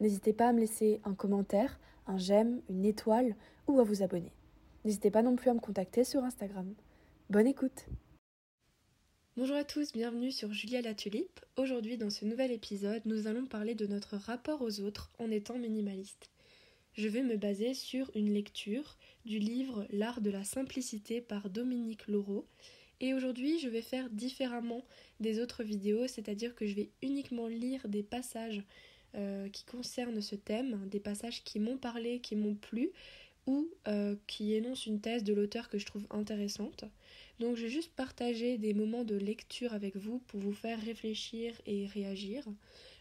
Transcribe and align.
N'hésitez 0.00 0.32
pas 0.32 0.48
à 0.48 0.52
me 0.52 0.60
laisser 0.60 1.00
un 1.04 1.14
commentaire, 1.14 1.78
un 2.06 2.18
j'aime, 2.18 2.60
une 2.68 2.84
étoile 2.84 3.36
ou 3.68 3.78
à 3.80 3.84
vous 3.84 4.02
abonner. 4.02 4.32
N'hésitez 4.84 5.10
pas 5.10 5.22
non 5.22 5.36
plus 5.36 5.50
à 5.50 5.54
me 5.54 5.60
contacter 5.60 6.04
sur 6.04 6.24
Instagram. 6.24 6.74
Bonne 7.30 7.46
écoute 7.46 7.86
Bonjour 9.36 9.56
à 9.56 9.64
tous, 9.64 9.92
bienvenue 9.92 10.30
sur 10.30 10.52
Julia 10.52 10.80
la 10.80 10.94
Tulipe. 10.94 11.40
Aujourd'hui 11.56 11.96
dans 11.96 12.10
ce 12.10 12.24
nouvel 12.24 12.52
épisode, 12.52 13.02
nous 13.04 13.26
allons 13.26 13.46
parler 13.46 13.74
de 13.74 13.86
notre 13.86 14.16
rapport 14.16 14.62
aux 14.62 14.80
autres 14.80 15.10
en 15.18 15.30
étant 15.30 15.58
minimaliste. 15.58 16.30
Je 16.92 17.08
vais 17.08 17.22
me 17.22 17.36
baser 17.36 17.74
sur 17.74 18.10
une 18.14 18.32
lecture 18.32 18.96
du 19.24 19.40
livre 19.40 19.86
L'art 19.90 20.20
de 20.20 20.30
la 20.30 20.44
simplicité 20.44 21.20
par 21.20 21.50
Dominique 21.50 22.06
Laureau. 22.06 22.46
Et 23.00 23.14
aujourd'hui, 23.14 23.58
je 23.58 23.68
vais 23.68 23.82
faire 23.82 24.08
différemment 24.10 24.84
des 25.18 25.40
autres 25.40 25.64
vidéos, 25.64 26.06
c'est-à-dire 26.06 26.54
que 26.54 26.66
je 26.66 26.74
vais 26.76 26.90
uniquement 27.02 27.48
lire 27.48 27.88
des 27.88 28.04
passages 28.04 28.62
euh, 29.14 29.48
qui 29.48 29.64
concernent 29.64 30.20
ce 30.20 30.34
thème, 30.34 30.88
des 30.88 31.00
passages 31.00 31.44
qui 31.44 31.60
m'ont 31.60 31.76
parlé, 31.76 32.20
qui 32.20 32.36
m'ont 32.36 32.54
plu, 32.54 32.90
ou 33.46 33.68
euh, 33.88 34.16
qui 34.26 34.54
énoncent 34.54 34.86
une 34.86 35.00
thèse 35.00 35.24
de 35.24 35.34
l'auteur 35.34 35.68
que 35.68 35.78
je 35.78 35.86
trouve 35.86 36.06
intéressante. 36.10 36.84
Donc 37.40 37.56
je 37.56 37.62
vais 37.62 37.68
juste 37.68 37.92
partager 37.94 38.58
des 38.58 38.74
moments 38.74 39.04
de 39.04 39.16
lecture 39.16 39.74
avec 39.74 39.96
vous 39.96 40.20
pour 40.20 40.40
vous 40.40 40.52
faire 40.52 40.80
réfléchir 40.80 41.60
et 41.66 41.86
réagir. 41.86 42.44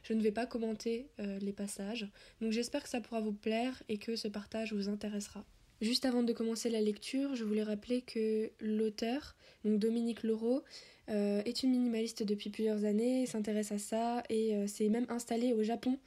Je 0.03 0.13
ne 0.13 0.21
vais 0.21 0.31
pas 0.31 0.45
commenter 0.45 1.07
euh, 1.19 1.39
les 1.39 1.53
passages, 1.53 2.07
donc 2.41 2.51
j'espère 2.51 2.83
que 2.83 2.89
ça 2.89 2.99
pourra 2.99 3.21
vous 3.21 3.33
plaire 3.33 3.81
et 3.89 3.97
que 3.97 4.15
ce 4.15 4.27
partage 4.27 4.73
vous 4.73 4.89
intéressera. 4.89 5.45
Juste 5.81 6.05
avant 6.05 6.23
de 6.23 6.33
commencer 6.33 6.69
la 6.69 6.81
lecture, 6.81 7.35
je 7.35 7.43
voulais 7.43 7.63
rappeler 7.63 8.01
que 8.01 8.51
l'auteur, 8.59 9.35
donc 9.65 9.79
Dominique 9.79 10.23
Laureau, 10.23 10.63
euh, 11.09 11.41
est 11.43 11.63
une 11.63 11.71
minimaliste 11.71 12.23
depuis 12.23 12.49
plusieurs 12.49 12.85
années, 12.85 13.25
s'intéresse 13.25 13.71
à 13.71 13.77
ça 13.77 14.23
et 14.29 14.55
euh, 14.55 14.67
s'est 14.67 14.87
même 14.87 15.05
installée 15.09 15.53
au 15.53 15.63
Japon 15.63 15.99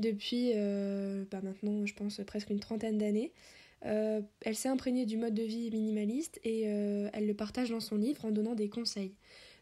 depuis 0.00 0.52
euh, 0.54 1.24
bah 1.30 1.40
maintenant, 1.42 1.86
je 1.86 1.94
pense, 1.94 2.20
presque 2.26 2.50
une 2.50 2.58
trentaine 2.58 2.98
d'années. 2.98 3.32
elle 3.82 4.56
s'est 4.56 4.68
imprégnée 4.68 5.06
du 5.06 5.16
mode 5.18 5.34
de 5.34 5.42
vie 5.42 5.70
minimaliste 5.70 6.40
et 6.42 6.62
elle 6.62 7.26
le 7.26 7.34
partage 7.34 7.70
dans 7.70 7.80
son 7.80 7.96
livre 7.96 8.24
en 8.24 8.30
donnant 8.30 8.54
des 8.54 8.68
conseils. 8.68 9.12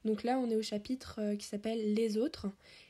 Donc 0.05 0.23
là, 0.23 0.39
on 0.39 0.49
est 0.49 0.57
au 0.57 0.63
chapitre 0.63 1.35
qui 1.35 1.47
s'appelle 1.47 1.95
Les 1.95 2.17
autres 2.17 2.47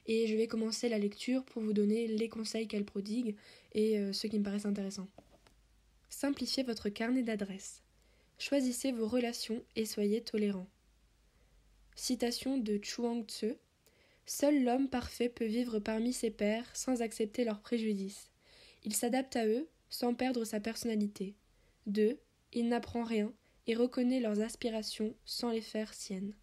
et 0.07 0.27
je 0.27 0.37
vais 0.37 0.47
commencer 0.47 0.91
la 0.91 0.99
lecture 0.99 1.43
pour 1.45 1.63
vous 1.63 1.73
donner 1.73 2.07
les 2.07 2.29
conseils 2.29 2.69
qu'elle 2.69 2.85
prodigue 2.85 3.35
et 3.75 4.13
ceux 4.13 4.29
qui 4.29 4.39
me 4.39 4.45
paraissent 4.45 4.67
intéressants. 4.67 5.09
Simplifiez 6.11 6.65
votre 6.65 6.91
carnet 6.91 7.23
d'adresses. 7.23 7.83
Choisissez 8.39 8.93
vos 8.93 9.09
relations 9.09 9.63
et 9.75 9.87
soyez 9.87 10.21
tolérants. 10.21 10.69
Citation 12.01 12.59
de 12.59 12.79
Chuang 12.79 13.25
Tzu 13.25 13.55
Seul 14.25 14.63
l'homme 14.63 14.89
parfait 14.89 15.29
peut 15.29 15.47
vivre 15.47 15.81
parmi 15.81 16.13
ses 16.13 16.31
pairs 16.31 16.71
sans 16.77 17.03
accepter 17.03 17.43
leurs 17.43 17.61
préjudices. 17.61 18.31
Il 18.85 18.95
s'adapte 18.95 19.35
à 19.35 19.45
eux 19.49 19.69
sans 19.91 20.15
perdre 20.15 20.45
sa 20.45 20.61
personnalité. 20.61 21.35
2. 21.87 22.17
Il 22.53 22.69
n'apprend 22.69 23.03
rien 23.03 23.33
et 23.67 23.75
reconnaît 23.75 24.21
leurs 24.21 24.41
aspirations 24.43 25.17
sans 25.25 25.51
les 25.51 25.61
faire 25.61 25.93
siennes. 25.93 26.37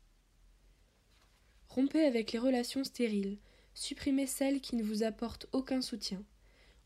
Rompez 1.69 2.03
avec 2.03 2.33
les 2.33 2.39
relations 2.39 2.83
stériles, 2.83 3.37
supprimez 3.73 4.27
celles 4.27 4.59
qui 4.59 4.75
ne 4.75 4.83
vous 4.83 5.03
apportent 5.03 5.47
aucun 5.53 5.79
soutien. 5.79 6.21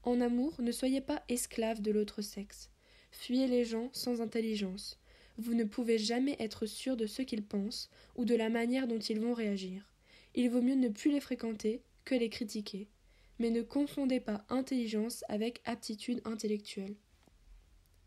En 0.04 0.22
amour, 0.22 0.62
ne 0.62 0.72
soyez 0.72 1.02
pas 1.02 1.24
esclave 1.28 1.82
de 1.82 1.90
l'autre 1.90 2.22
sexe. 2.22 2.70
Fuyez 3.10 3.48
les 3.48 3.66
gens 3.66 3.90
sans 3.94 4.22
intelligence. 4.22 5.00
Vous 5.40 5.54
ne 5.54 5.64
pouvez 5.64 5.98
jamais 5.98 6.36
être 6.40 6.66
sûr 6.66 6.98
de 6.98 7.08
ce 7.08 7.22
qu'ils 7.22 7.46
pensent 7.46 7.90
ou 8.18 8.26
de 8.26 8.36
la 8.36 8.50
manière 8.50 8.88
dont 8.88 9.00
ils 9.00 9.22
vont 9.22 9.34
réagir. 9.34 9.86
Il 10.36 10.50
vaut 10.50 10.62
mieux 10.62 10.76
ne 10.76 10.90
plus 10.90 11.12
les 11.12 11.22
fréquenter 11.22 11.82
que 12.04 12.14
les 12.14 12.30
critiquer. 12.30 12.90
Mais 13.40 13.50
ne 13.50 13.62
confondez 13.62 14.20
pas 14.20 14.44
intelligence 14.50 15.24
avec 15.30 15.62
aptitude 15.64 16.20
intellectuelle. 16.26 16.94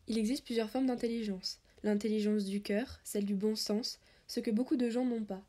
Il 0.08 0.18
existe 0.18 0.44
plusieurs 0.44 0.68
formes 0.68 0.88
d'intelligence. 0.88 1.58
L'intelligence 1.82 2.44
du 2.44 2.60
cœur, 2.60 3.00
celle 3.02 3.24
du 3.24 3.34
bon 3.34 3.56
sens, 3.56 3.98
ce 4.26 4.40
que 4.40 4.50
beaucoup 4.50 4.76
de 4.76 4.90
gens 4.90 5.06
n'ont 5.06 5.24
pas. 5.24 5.42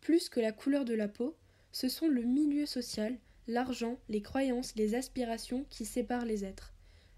Plus 0.00 0.30
que 0.30 0.40
la 0.40 0.52
couleur 0.52 0.86
de 0.86 0.94
la 0.94 1.06
peau, 1.06 1.36
ce 1.70 1.90
sont 1.90 2.08
le 2.08 2.22
milieu 2.22 2.64
social, 2.64 3.18
l'argent, 3.46 3.98
les 4.08 4.22
croyances, 4.22 4.74
les 4.74 4.94
aspirations 4.94 5.66
qui 5.68 5.84
séparent 5.84 6.24
les 6.24 6.46
êtres. 6.46 6.72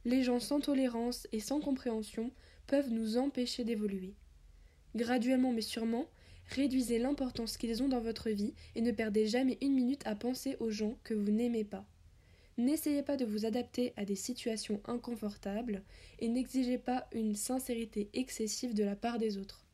Les 0.04 0.24
gens 0.24 0.40
sans 0.40 0.58
tolérance 0.58 1.28
et 1.30 1.38
sans 1.38 1.60
compréhension 1.60 2.32
peuvent 2.72 2.90
nous 2.90 3.18
empêcher 3.18 3.64
d'évoluer. 3.64 4.14
Graduellement 4.96 5.52
mais 5.52 5.60
sûrement, 5.60 6.08
réduisez 6.46 6.98
l'importance 6.98 7.58
qu'ils 7.58 7.82
ont 7.82 7.88
dans 7.88 8.00
votre 8.00 8.30
vie 8.30 8.54
et 8.74 8.80
ne 8.80 8.92
perdez 8.92 9.26
jamais 9.26 9.58
une 9.60 9.74
minute 9.74 10.00
à 10.06 10.14
penser 10.14 10.56
aux 10.58 10.70
gens 10.70 10.96
que 11.04 11.12
vous 11.12 11.30
n'aimez 11.30 11.64
pas. 11.64 11.84
N'essayez 12.56 13.02
pas 13.02 13.18
de 13.18 13.26
vous 13.26 13.44
adapter 13.44 13.92
à 13.98 14.06
des 14.06 14.14
situations 14.14 14.80
inconfortables 14.86 15.82
et 16.18 16.28
n'exigez 16.28 16.78
pas 16.78 17.10
une 17.12 17.34
sincérité 17.34 18.08
excessive 18.14 18.72
de 18.72 18.84
la 18.84 18.96
part 18.96 19.18
des 19.18 19.36
autres. 19.36 19.66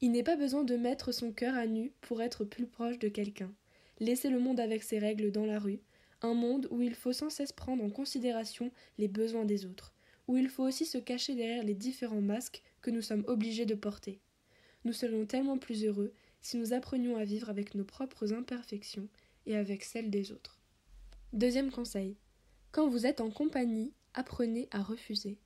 Il 0.00 0.12
n'est 0.12 0.22
pas 0.22 0.36
besoin 0.36 0.64
de 0.64 0.76
mettre 0.76 1.12
son 1.12 1.30
cœur 1.30 1.54
à 1.54 1.66
nu 1.66 1.92
pour 2.00 2.22
être 2.22 2.46
plus 2.46 2.66
proche 2.66 2.98
de 3.00 3.08
quelqu'un. 3.08 3.52
Laissez 4.00 4.30
le 4.30 4.40
monde 4.40 4.60
avec 4.60 4.82
ses 4.82 4.98
règles 4.98 5.30
dans 5.30 5.44
la 5.44 5.58
rue, 5.58 5.82
un 6.22 6.32
monde 6.32 6.68
où 6.70 6.80
il 6.80 6.94
faut 6.94 7.12
sans 7.12 7.28
cesse 7.28 7.52
prendre 7.52 7.84
en 7.84 7.90
considération 7.90 8.70
les 8.96 9.08
besoins 9.08 9.44
des 9.44 9.66
autres, 9.66 9.91
où 10.28 10.36
il 10.36 10.48
faut 10.48 10.64
aussi 10.64 10.86
se 10.86 10.98
cacher 10.98 11.34
derrière 11.34 11.64
les 11.64 11.74
différents 11.74 12.20
masques 12.20 12.62
que 12.80 12.90
nous 12.90 13.02
sommes 13.02 13.24
obligés 13.26 13.66
de 13.66 13.74
porter. 13.74 14.20
Nous 14.84 14.92
serions 14.92 15.26
tellement 15.26 15.58
plus 15.58 15.84
heureux 15.84 16.12
si 16.40 16.56
nous 16.56 16.72
apprenions 16.72 17.16
à 17.16 17.24
vivre 17.24 17.50
avec 17.50 17.74
nos 17.74 17.84
propres 17.84 18.32
imperfections 18.32 19.08
et 19.46 19.56
avec 19.56 19.84
celles 19.84 20.10
des 20.10 20.32
autres. 20.32 20.60
Deuxième 21.32 21.70
conseil. 21.70 22.16
Quand 22.72 22.88
vous 22.88 23.06
êtes 23.06 23.20
en 23.20 23.30
compagnie, 23.30 23.92
apprenez 24.14 24.68
à 24.70 24.82
refuser. 24.82 25.38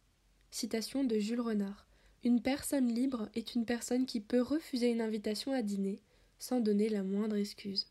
Citation 0.50 1.04
de 1.04 1.18
Jules 1.18 1.40
Renard. 1.40 1.86
Une 2.24 2.40
personne 2.40 2.92
libre 2.92 3.28
est 3.34 3.54
une 3.54 3.64
personne 3.64 4.06
qui 4.06 4.20
peut 4.20 4.40
refuser 4.40 4.88
une 4.90 5.00
invitation 5.00 5.52
à 5.52 5.62
dîner 5.62 6.00
sans 6.38 6.60
donner 6.60 6.88
la 6.88 7.02
moindre 7.02 7.36
excuse. 7.36 7.86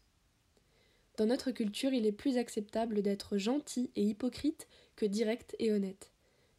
Dans 1.18 1.26
notre 1.26 1.52
culture, 1.52 1.94
il 1.94 2.06
est 2.06 2.12
plus 2.12 2.38
acceptable 2.38 3.02
d'être 3.02 3.38
gentil 3.38 3.92
et 3.96 4.04
hypocrite 4.04 4.68
que 4.96 5.06
direct 5.06 5.56
et 5.60 5.72
honnête. 5.72 6.12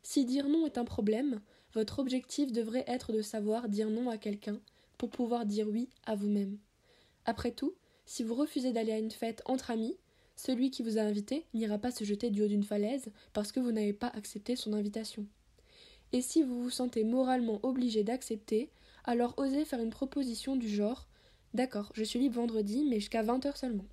Si 0.09 0.25
dire 0.25 0.49
non 0.49 0.67
est 0.67 0.78
un 0.78 0.84
problème, 0.84 1.41
votre 1.75 1.99
objectif 1.99 2.53
devrait 2.53 2.84
être 2.87 3.12
de 3.12 3.22
savoir 3.22 3.69
dire 3.69 3.91
non 3.91 4.09
à 4.09 4.19
quelqu'un 4.19 4.61
pour 4.99 5.11
pouvoir 5.11 5.44
dire 5.47 5.67
oui 5.69 5.89
à 6.05 6.15
vous-même. 6.15 6.59
Après 7.25 7.50
tout, 7.50 7.75
si 8.05 8.22
vous 8.22 8.37
refusez 8.37 8.71
d'aller 8.71 8.93
à 8.93 9.00
une 9.00 9.11
fête 9.11 9.43
entre 9.47 9.72
amis, 9.72 9.97
celui 10.37 10.71
qui 10.71 10.84
vous 10.84 10.99
a 10.99 11.03
invité 11.03 11.44
n'ira 11.55 11.78
pas 11.78 11.91
se 11.91 12.05
jeter 12.05 12.31
du 12.31 12.41
haut 12.41 12.47
d'une 12.47 12.62
falaise 12.62 13.11
parce 13.33 13.50
que 13.50 13.59
vous 13.59 13.72
n'avez 13.72 13.93
pas 13.93 14.06
accepté 14.06 14.55
son 14.55 14.75
invitation. 14.75 15.27
Et 16.12 16.23
si 16.23 16.44
vous 16.44 16.62
vous 16.62 16.71
sentez 16.71 17.03
moralement 17.03 17.59
obligé 17.65 18.05
d'accepter, 18.05 18.71
alors 19.03 19.34
osez 19.38 19.65
faire 19.65 19.83
une 19.83 19.91
proposition 19.91 20.55
du 20.55 20.69
genre 20.69 21.09
D'accord, 21.53 21.91
je 21.94 22.05
suis 22.05 22.21
libre 22.21 22.37
vendredi, 22.37 22.87
mais 22.88 23.00
jusqu'à 23.00 23.25
20 23.25 23.44
heures 23.44 23.56
seulement. 23.56 23.87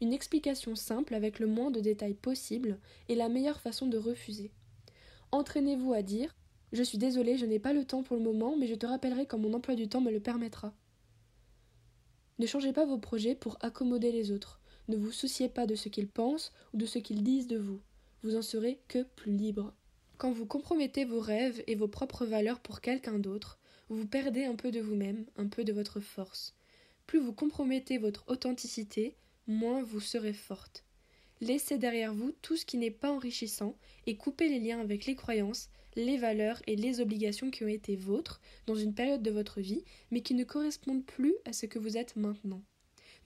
Une 0.00 0.12
explication 0.12 0.76
simple 0.76 1.16
avec 1.16 1.40
le 1.40 1.48
moins 1.48 1.72
de 1.72 1.80
détails 1.80 2.14
possible 2.14 2.78
est 3.08 3.16
la 3.16 3.28
meilleure 3.28 3.60
façon 3.60 3.88
de 3.88 3.98
refuser. 3.98 4.52
Entraînez-vous 5.32 5.94
à 5.94 6.02
dire 6.02 6.36
Je 6.72 6.82
suis 6.82 6.98
désolé, 6.98 7.38
je 7.38 7.46
n'ai 7.46 7.58
pas 7.58 7.72
le 7.72 7.86
temps 7.86 8.02
pour 8.02 8.16
le 8.16 8.22
moment, 8.22 8.54
mais 8.56 8.66
je 8.66 8.74
te 8.74 8.84
rappellerai 8.84 9.24
quand 9.24 9.38
mon 9.38 9.54
emploi 9.54 9.74
du 9.74 9.88
temps 9.88 10.02
me 10.02 10.10
le 10.10 10.20
permettra. 10.20 10.74
Ne 12.38 12.46
changez 12.46 12.74
pas 12.74 12.84
vos 12.84 12.98
projets 12.98 13.34
pour 13.34 13.56
accommoder 13.60 14.12
les 14.12 14.30
autres. 14.30 14.60
Ne 14.88 14.96
vous 14.96 15.10
souciez 15.10 15.48
pas 15.48 15.66
de 15.66 15.74
ce 15.74 15.88
qu'ils 15.88 16.08
pensent 16.08 16.52
ou 16.74 16.76
de 16.76 16.84
ce 16.84 16.98
qu'ils 16.98 17.22
disent 17.22 17.46
de 17.46 17.56
vous. 17.56 17.80
Vous 18.22 18.36
en 18.36 18.42
serez 18.42 18.78
que 18.88 19.02
plus 19.02 19.32
libre. 19.32 19.72
Quand 20.18 20.32
vous 20.32 20.44
compromettez 20.44 21.06
vos 21.06 21.20
rêves 21.20 21.64
et 21.66 21.76
vos 21.76 21.88
propres 21.88 22.26
valeurs 22.26 22.60
pour 22.60 22.82
quelqu'un 22.82 23.18
d'autre, 23.18 23.58
vous 23.88 24.06
perdez 24.06 24.44
un 24.44 24.54
peu 24.54 24.70
de 24.70 24.80
vous-même, 24.80 25.24
un 25.36 25.46
peu 25.46 25.64
de 25.64 25.72
votre 25.72 26.00
force. 26.00 26.54
Plus 27.06 27.18
vous 27.18 27.32
compromettez 27.32 27.96
votre 27.96 28.24
authenticité, 28.28 29.16
moins 29.46 29.82
vous 29.82 30.00
serez 30.00 30.34
forte. 30.34 30.84
Laissez 31.42 31.76
derrière 31.76 32.14
vous 32.14 32.30
tout 32.40 32.56
ce 32.56 32.64
qui 32.64 32.78
n'est 32.78 32.92
pas 32.92 33.10
enrichissant 33.10 33.76
et 34.06 34.16
coupez 34.16 34.48
les 34.48 34.60
liens 34.60 34.78
avec 34.78 35.06
les 35.06 35.16
croyances, 35.16 35.70
les 35.96 36.16
valeurs 36.16 36.62
et 36.68 36.76
les 36.76 37.00
obligations 37.00 37.50
qui 37.50 37.64
ont 37.64 37.68
été 37.68 37.96
vôtres 37.96 38.40
dans 38.66 38.76
une 38.76 38.94
période 38.94 39.24
de 39.24 39.30
votre 39.32 39.60
vie, 39.60 39.82
mais 40.12 40.20
qui 40.20 40.34
ne 40.34 40.44
correspondent 40.44 41.04
plus 41.04 41.34
à 41.44 41.52
ce 41.52 41.66
que 41.66 41.80
vous 41.80 41.96
êtes 41.96 42.14
maintenant. 42.14 42.62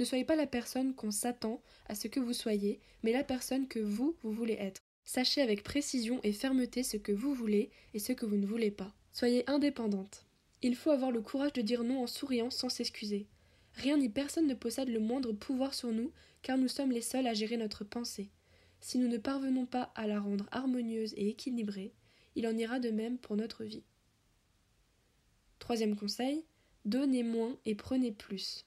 Ne 0.01 0.07
soyez 0.07 0.25
pas 0.25 0.35
la 0.35 0.47
personne 0.47 0.95
qu'on 0.95 1.11
s'attend 1.11 1.61
à 1.91 1.95
ce 1.95 2.09
que 2.09 2.19
vous 2.19 2.33
soyez, 2.33 2.81
mais 3.03 3.13
la 3.13 3.23
personne 3.23 3.69
que 3.69 3.81
vous, 3.81 4.17
vous 4.23 4.33
voulez 4.33 4.57
être. 4.59 4.81
Sachez 5.05 5.43
avec 5.43 5.63
précision 5.63 6.19
et 6.23 6.33
fermeté 6.33 6.83
ce 6.85 6.97
que 6.97 7.13
vous 7.13 7.35
voulez 7.35 7.69
et 7.93 7.99
ce 7.99 8.15
que 8.15 8.25
vous 8.25 8.37
ne 8.37 8.47
voulez 8.47 8.71
pas. 8.71 8.95
Soyez 9.13 9.45
indépendante. 9.47 10.25
Il 10.63 10.75
faut 10.75 10.91
avoir 10.91 11.11
le 11.11 11.21
courage 11.21 11.53
de 11.53 11.61
dire 11.61 11.85
non 11.85 12.03
en 12.03 12.07
souriant 12.07 12.49
sans 12.49 12.71
s'excuser. 12.71 13.27
Rien 13.77 13.99
ni 13.99 14.09
personne 14.09 14.47
ne 14.47 14.55
possède 14.55 14.89
le 14.89 15.01
moindre 15.01 15.33
pouvoir 15.33 15.75
sur 15.75 15.93
nous, 15.93 16.11
car 16.43 16.59
nous 16.59 16.69
sommes 16.69 16.93
les 16.93 17.03
seuls 17.03 17.27
à 17.27 17.35
gérer 17.35 17.57
notre 17.57 17.85
pensée. 17.85 18.31
Si 18.81 18.99
nous 18.99 19.09
ne 19.09 19.19
parvenons 19.19 19.67
pas 19.67 19.93
à 19.95 20.07
la 20.07 20.21
rendre 20.21 20.47
harmonieuse 20.51 21.13
et 21.17 21.29
équilibrée, 21.29 21.93
il 22.37 22.47
en 22.47 22.57
ira 22.57 22.81
de 22.81 22.91
même 22.91 23.19
pour 23.19 23.37
notre 23.37 23.65
vie. 23.65 23.85
Troisième 25.59 25.97
conseil, 25.97 26.45
donnez 26.85 27.23
moins 27.23 27.57
et 27.65 27.75
prenez 27.75 28.13
plus. 28.13 28.65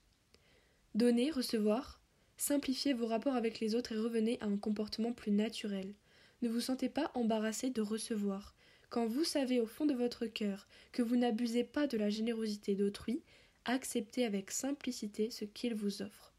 Donner, 0.95 1.31
recevoir, 1.31 2.01
simplifiez 2.37 2.93
vos 2.93 3.07
rapports 3.07 3.35
avec 3.35 3.59
les 3.59 3.75
autres 3.75 3.93
et 3.93 3.97
revenez 3.97 4.37
à 4.41 4.45
un 4.45 4.57
comportement 4.57 5.13
plus 5.13 5.31
naturel. 5.31 5.93
Ne 6.41 6.49
vous 6.49 6.61
sentez 6.61 6.89
pas 6.89 7.11
embarrassé 7.15 7.69
de 7.69 7.81
recevoir. 7.81 8.55
Quand 8.89 9.05
vous 9.05 9.23
savez 9.23 9.59
au 9.59 9.67
fond 9.67 9.85
de 9.85 9.93
votre 9.93 10.25
cœur 10.25 10.67
que 10.91 11.01
vous 11.01 11.15
n'abusez 11.15 11.63
pas 11.63 11.85
de 11.85 11.97
la 11.97 12.09
générosité 12.09 12.75
d'autrui, 12.75 13.21
acceptez 13.65 14.25
avec 14.25 14.51
simplicité 14.51 15.29
ce 15.29 15.45
qu'il 15.45 15.75
vous 15.75 16.01
offre. 16.01 16.33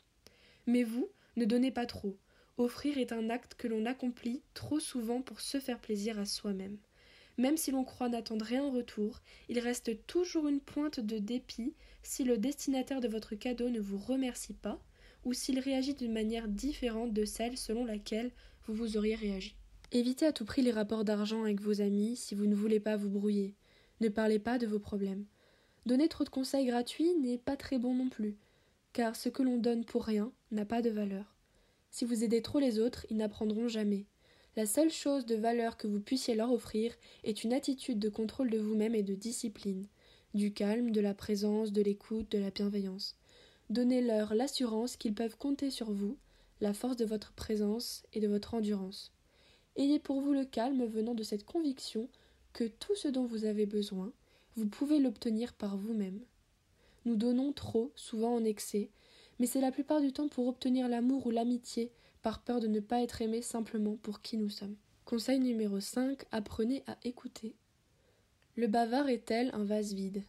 Mais 0.67 0.83
vous, 0.83 1.09
ne 1.37 1.45
donnez 1.45 1.71
pas 1.71 1.87
trop. 1.87 2.17
Offrir 2.59 2.99
est 2.99 3.13
un 3.13 3.31
acte 3.31 3.55
que 3.55 3.69
l'on 3.69 3.87
accomplit 3.87 4.43
trop 4.55 4.81
souvent 4.81 5.23
pour 5.23 5.41
se 5.41 5.61
faire 5.61 5.81
plaisir 5.81 6.19
à 6.19 6.27
soi-même. 6.27 6.79
Même 7.39 7.57
si 7.57 7.71
l'on 7.71 7.85
croit 7.85 8.11
n'attendre 8.11 8.45
rien 8.45 8.65
en 8.65 8.71
retour, 8.71 9.21
il 9.49 9.59
reste 9.59 10.07
toujours 10.07 10.47
une 10.47 10.61
pointe 10.61 11.01
de 11.01 11.19
dépit 11.19 11.75
si 12.03 12.23
le 12.25 12.37
destinataire 12.37 13.01
de 13.01 13.09
votre 13.09 13.35
cadeau 13.35 13.71
ne 13.71 13.81
vous 13.81 13.99
remercie 13.99 14.53
pas 14.53 14.79
ou 15.25 15.33
s'il 15.33 15.59
réagit 15.59 15.95
d'une 15.95 16.13
manière 16.13 16.49
différente 16.49 17.13
de 17.13 17.25
celle 17.25 17.57
selon 17.57 17.85
laquelle 17.85 18.31
vous 18.67 18.75
vous 18.75 18.97
auriez 18.97 19.15
réagi. 19.15 19.55
Évitez 19.93 20.27
à 20.27 20.33
tout 20.33 20.45
prix 20.45 20.63
les 20.63 20.71
rapports 20.71 21.05
d'argent 21.05 21.43
avec 21.43 21.61
vos 21.61 21.81
amis 21.81 22.17
si 22.17 22.35
vous 22.35 22.47
ne 22.47 22.55
voulez 22.55 22.79
pas 22.79 22.97
vous 22.97 23.11
brouiller. 23.11 23.55
Ne 24.01 24.09
parlez 24.09 24.39
pas 24.39 24.59
de 24.59 24.67
vos 24.67 24.79
problèmes. 24.79 25.25
Donner 25.87 26.09
trop 26.09 26.25
de 26.25 26.29
conseils 26.29 26.67
gratuits 26.67 27.15
n'est 27.17 27.39
pas 27.39 27.57
très 27.57 27.79
bon 27.79 27.95
non 27.95 28.09
plus, 28.09 28.37
car 28.93 29.17
ce 29.17 29.29
que 29.29 29.43
l'on 29.43 29.57
donne 29.57 29.85
pour 29.85 30.05
rien 30.05 30.33
n'a 30.51 30.65
pas 30.65 30.83
de 30.83 30.91
valeur. 30.91 31.37
Si 31.91 32.05
vous 32.05 32.23
aidez 32.23 32.43
trop 32.43 32.59
les 32.59 32.79
autres, 32.79 33.07
ils 33.11 33.17
n'apprendront 33.17 33.69
jamais. 33.69 34.07
La 34.57 34.67
seule 34.67 34.91
chose 34.91 35.27
de 35.27 35.37
valeur 35.37 35.77
que 35.77 35.87
vous 35.87 36.01
puissiez 36.01 36.35
leur 36.35 36.53
offrir 36.53 36.95
est 37.25 37.45
une 37.45 37.53
attitude 37.53 37.99
de 37.99 38.09
contrôle 38.09 38.51
de 38.51 38.59
vous-même 38.59 38.95
et 38.95 39.03
de 39.03 39.15
discipline, 39.15 39.87
du 40.35 40.53
calme, 40.53 40.91
de 40.91 41.01
la 41.01 41.15
présence, 41.15 41.73
de 41.73 41.83
l'écoute, 41.83 42.31
de 42.31 42.39
la 42.39 42.51
bienveillance. 42.51 43.17
Donnez-leur 43.71 44.35
l'assurance 44.35 44.97
qu'ils 44.97 45.15
peuvent 45.15 45.37
compter 45.37 45.71
sur 45.71 45.93
vous, 45.93 46.19
la 46.61 46.75
force 46.75 46.97
de 46.97 47.05
votre 47.05 47.33
présence 47.33 48.03
et 48.13 48.21
de 48.21 48.29
votre 48.29 48.55
endurance. 48.55 49.13
Ayez 49.77 49.99
pour 49.99 50.21
vous 50.21 50.33
le 50.33 50.45
calme 50.45 50.85
venant 50.85 51.15
de 51.15 51.23
cette 51.23 51.45
conviction 51.45 52.09
que 52.53 52.65
tout 52.65 52.97
ce 52.97 53.09
dont 53.09 53.25
vous 53.25 53.45
avez 53.45 53.67
besoin, 53.67 54.13
vous 54.61 54.69
pouvez 54.69 54.99
l'obtenir 54.99 55.55
par 55.55 55.79
vous-même. 55.79 56.21
Nous 57.07 57.17
donnons 57.17 57.55
trop, 57.55 57.93
souvent 57.97 58.35
en 58.35 58.45
excès, 58.45 58.91
mais 59.39 59.47
c'est 59.47 59.63
la 59.63 59.73
plupart 59.73 60.03
du 60.03 60.13
temps 60.13 60.29
pour 60.29 60.47
obtenir 60.49 60.87
l'amour 60.87 61.27
ou 61.27 61.31
l'amitié 61.31 61.91
par 62.21 62.43
peur 62.43 62.61
de 62.61 62.67
ne 62.67 62.81
pas 62.81 63.01
être 63.01 63.23
aimé 63.23 63.41
simplement 63.41 63.97
pour 64.03 64.21
qui 64.21 64.37
nous 64.37 64.51
sommes. 64.51 64.77
Conseil 65.07 65.41
numéro 65.41 65.81
5 65.81 66.25
apprenez 66.31 66.85
à 66.87 66.99
écouter. 67.05 67.55
Le 68.55 68.67
bavard 68.67 69.09
est 69.09 69.25
tel 69.25 69.51
un 69.55 69.65
vase 69.65 69.95
vide? 69.95 70.25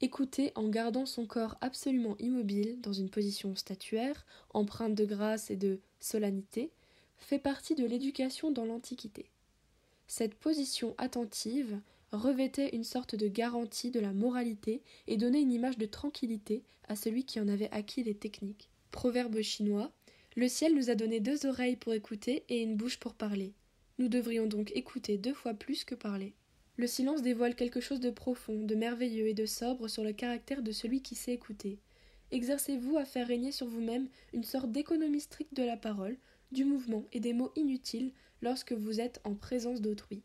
Écouter 0.00 0.50
en 0.56 0.68
gardant 0.68 1.06
son 1.06 1.24
corps 1.24 1.56
absolument 1.60 2.16
immobile, 2.18 2.80
dans 2.80 2.92
une 2.92 3.10
position 3.10 3.54
statuaire, 3.54 4.26
empreinte 4.54 4.96
de 4.96 5.04
grâce 5.04 5.52
et 5.52 5.56
de 5.56 5.78
solennité, 6.00 6.72
fait 7.16 7.38
partie 7.38 7.76
de 7.76 7.86
l'éducation 7.86 8.50
dans 8.50 8.64
l'Antiquité. 8.64 9.30
Cette 10.08 10.34
position 10.34 10.96
attentive 10.98 11.80
revêtait 12.12 12.74
une 12.74 12.84
sorte 12.84 13.14
de 13.14 13.28
garantie 13.28 13.90
de 13.90 14.00
la 14.00 14.12
moralité 14.12 14.82
et 15.06 15.16
donnait 15.16 15.42
une 15.42 15.52
image 15.52 15.78
de 15.78 15.86
tranquillité 15.86 16.64
à 16.88 16.96
celui 16.96 17.24
qui 17.24 17.40
en 17.40 17.48
avait 17.48 17.70
acquis 17.70 18.02
les 18.02 18.14
techniques. 18.14 18.70
Proverbe 18.90 19.40
chinois 19.42 19.92
le 20.38 20.46
ciel 20.46 20.72
nous 20.76 20.88
a 20.88 20.94
donné 20.94 21.18
deux 21.18 21.46
oreilles 21.46 21.74
pour 21.74 21.94
écouter 21.94 22.44
et 22.48 22.62
une 22.62 22.76
bouche 22.76 23.00
pour 23.00 23.14
parler. 23.14 23.54
Nous 23.98 24.06
devrions 24.06 24.46
donc 24.46 24.70
écouter 24.76 25.18
deux 25.18 25.34
fois 25.34 25.52
plus 25.52 25.82
que 25.82 25.96
parler. 25.96 26.32
Le 26.76 26.86
silence 26.86 27.22
dévoile 27.22 27.56
quelque 27.56 27.80
chose 27.80 27.98
de 27.98 28.10
profond, 28.10 28.62
de 28.62 28.76
merveilleux 28.76 29.26
et 29.26 29.34
de 29.34 29.46
sobre 29.46 29.88
sur 29.88 30.04
le 30.04 30.12
caractère 30.12 30.62
de 30.62 30.70
celui 30.70 31.02
qui 31.02 31.16
sait 31.16 31.32
écouter. 31.32 31.80
Exercez-vous 32.30 32.98
à 32.98 33.04
faire 33.04 33.26
régner 33.26 33.50
sur 33.50 33.66
vous-même 33.66 34.08
une 34.32 34.44
sorte 34.44 34.70
d'économie 34.70 35.20
stricte 35.22 35.54
de 35.54 35.64
la 35.64 35.76
parole, 35.76 36.16
du 36.52 36.64
mouvement 36.64 37.04
et 37.12 37.18
des 37.18 37.32
mots 37.32 37.50
inutiles 37.56 38.12
lorsque 38.40 38.72
vous 38.72 39.00
êtes 39.00 39.20
en 39.24 39.34
présence 39.34 39.80
d'autrui. 39.80 40.22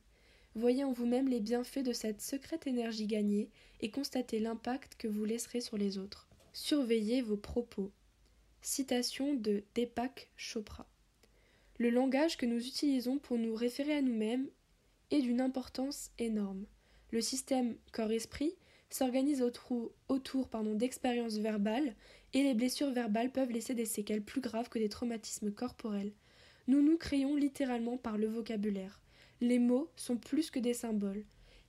Voyez 0.55 0.83
en 0.83 0.91
vous-même 0.91 1.27
les 1.27 1.39
bienfaits 1.39 1.83
de 1.83 1.93
cette 1.93 2.21
secrète 2.21 2.67
énergie 2.67 3.07
gagnée 3.07 3.49
et 3.81 3.89
constatez 3.89 4.39
l'impact 4.39 4.95
que 4.99 5.07
vous 5.07 5.25
laisserez 5.25 5.61
sur 5.61 5.77
les 5.77 5.97
autres. 5.97 6.27
Surveillez 6.53 7.23
vos 7.23 7.37
propos. 7.37 7.91
Citation 8.61 9.33
de 9.33 9.63
Deepak 9.73 10.29
Chopra. 10.37 10.87
Le 11.79 11.89
langage 11.89 12.37
que 12.37 12.45
nous 12.45 12.59
utilisons 12.59 13.17
pour 13.17 13.39
nous 13.39 13.55
référer 13.55 13.95
à 13.95 14.01
nous-mêmes 14.03 14.47
est 15.09 15.21
d'une 15.21 15.41
importance 15.41 16.11
énorme. 16.19 16.65
Le 17.09 17.21
système 17.21 17.75
corps-esprit 17.91 18.53
s'organise 18.91 19.41
autour, 19.41 19.91
autour 20.07 20.47
d'expériences 20.75 21.37
verbales 21.37 21.95
et 22.33 22.43
les 22.43 22.53
blessures 22.53 22.91
verbales 22.91 23.31
peuvent 23.31 23.51
laisser 23.51 23.73
des 23.73 23.85
séquelles 23.85 24.23
plus 24.23 24.41
graves 24.41 24.69
que 24.69 24.79
des 24.79 24.89
traumatismes 24.89 25.51
corporels. 25.51 26.13
Nous 26.67 26.83
nous 26.83 26.97
créons 26.97 27.35
littéralement 27.35 27.97
par 27.97 28.19
le 28.19 28.27
vocabulaire. 28.27 29.02
Les 29.41 29.59
mots 29.59 29.89
sont 29.95 30.17
plus 30.17 30.51
que 30.51 30.59
des 30.59 30.73
symboles. 30.73 31.25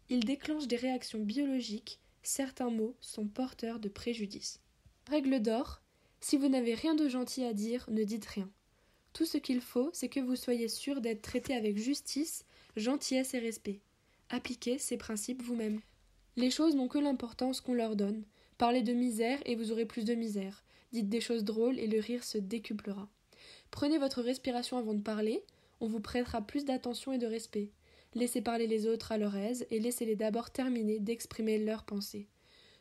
Ils 0.08 0.24
déclenchent 0.24 0.68
des 0.68 0.76
réactions 0.76 1.20
biologiques. 1.20 1.98
Certains 2.22 2.70
mots 2.70 2.96
sont 3.00 3.26
porteurs 3.26 3.80
de 3.80 3.88
préjudice. 3.88 4.60
Règle 5.08 5.40
d'or 5.40 5.80
si 6.24 6.38
vous 6.38 6.48
n'avez 6.48 6.72
rien 6.72 6.94
de 6.94 7.06
gentil 7.06 7.44
à 7.44 7.52
dire, 7.52 7.84
ne 7.90 8.02
dites 8.02 8.24
rien. 8.24 8.48
Tout 9.12 9.26
ce 9.26 9.36
qu'il 9.36 9.60
faut, 9.60 9.90
c'est 9.92 10.08
que 10.08 10.20
vous 10.20 10.36
soyez 10.36 10.68
sûr 10.68 11.02
d'être 11.02 11.20
traité 11.20 11.54
avec 11.54 11.76
justice, 11.76 12.46
gentillesse 12.76 13.34
et 13.34 13.40
respect. 13.40 13.80
Appliquez 14.30 14.78
ces 14.78 14.96
principes 14.96 15.42
vous-même. 15.42 15.82
Les 16.36 16.50
choses 16.50 16.76
n'ont 16.76 16.88
que 16.88 16.96
l'importance 16.96 17.60
qu'on 17.60 17.74
leur 17.74 17.94
donne. 17.94 18.24
Parlez 18.56 18.80
de 18.80 18.94
misère 18.94 19.38
et 19.44 19.54
vous 19.54 19.70
aurez 19.70 19.84
plus 19.84 20.06
de 20.06 20.14
misère. 20.14 20.64
Dites 20.92 21.10
des 21.10 21.20
choses 21.20 21.44
drôles 21.44 21.78
et 21.78 21.88
le 21.88 22.00
rire 22.00 22.24
se 22.24 22.38
décuplera. 22.38 23.06
Prenez 23.70 23.98
votre 23.98 24.22
respiration 24.22 24.78
avant 24.78 24.94
de 24.94 25.02
parler, 25.02 25.44
on 25.80 25.88
vous 25.88 26.00
prêtera 26.00 26.40
plus 26.40 26.64
d'attention 26.64 27.12
et 27.12 27.18
de 27.18 27.26
respect. 27.26 27.70
Laissez 28.14 28.40
parler 28.40 28.66
les 28.66 28.86
autres 28.86 29.12
à 29.12 29.18
leur 29.18 29.36
aise 29.36 29.66
et 29.70 29.80
laissez-les 29.80 30.16
d'abord 30.16 30.50
terminer 30.50 31.00
d'exprimer 31.00 31.58
leurs 31.58 31.84
pensées. 31.84 32.28